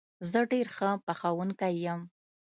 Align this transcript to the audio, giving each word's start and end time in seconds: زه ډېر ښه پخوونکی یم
زه 0.31 0.39
ډېر 0.51 0.67
ښه 0.75 0.89
پخوونکی 1.05 1.73
یم 1.85 2.01